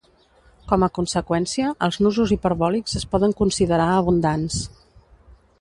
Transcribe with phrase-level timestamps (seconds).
[0.71, 4.59] Com a conseqüència, els nusos hiperbòlics es poden considerar abundants.